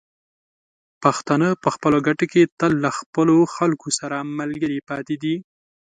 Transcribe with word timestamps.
پښتانه 1.03 1.47
په 1.63 1.69
خپلو 1.75 1.97
ګټو 2.07 2.25
کې 2.31 2.41
تل 2.59 2.71
له 2.85 2.89
خپلو 2.99 3.35
خلکو 3.55 3.87
سره 3.99 4.17
ملګري 4.39 4.79
پاتې 4.89 5.15
دي. 5.23 5.35